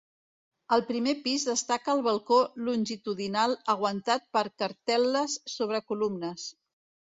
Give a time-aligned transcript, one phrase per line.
[0.77, 2.39] Al primer pis destaca el balcó
[2.71, 6.51] longitudinal aguantat per cartel·les sobre columnes.